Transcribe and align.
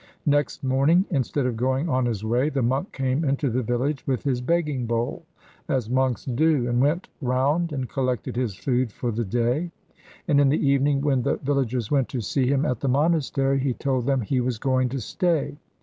Next 0.25 0.63
morning, 0.63 1.05
instead 1.11 1.45
of 1.45 1.55
going 1.55 1.87
on 1.87 2.07
his 2.07 2.25
way, 2.25 2.49
the 2.49 2.63
monk 2.63 2.91
came 2.91 3.23
into 3.23 3.51
the 3.51 3.61
village 3.61 4.03
with 4.07 4.23
his 4.23 4.41
begging 4.41 4.87
bowl, 4.87 5.21
as 5.69 5.91
monks 5.91 6.25
do, 6.25 6.67
and 6.67 6.81
went 6.81 7.07
round 7.21 7.71
and 7.71 7.87
collected 7.87 8.35
his 8.35 8.55
food 8.55 8.91
for 8.91 9.11
the 9.11 9.23
day; 9.25 9.69
and 10.27 10.41
in 10.41 10.49
the 10.49 10.67
evening, 10.67 11.01
when 11.01 11.21
the 11.21 11.35
villagers 11.37 11.91
went 11.91 12.09
to 12.09 12.19
see 12.21 12.47
him 12.47 12.65
at 12.65 12.79
the 12.79 12.87
monastery, 12.89 13.59
he 13.59 13.75
told 13.75 14.07
them 14.07 14.21
he 14.21 14.41
was 14.41 14.57
going 14.57 14.89
to 14.89 14.99
stay. 14.99 15.55